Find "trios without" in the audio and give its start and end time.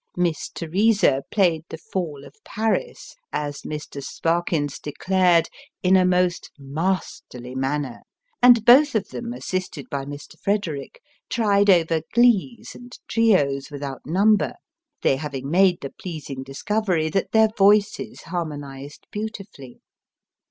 13.07-14.01